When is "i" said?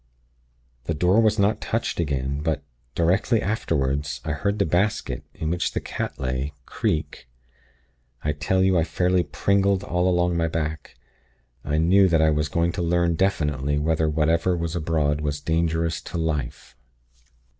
4.25-4.31, 8.23-8.31, 8.79-8.83, 11.63-11.77, 12.19-12.31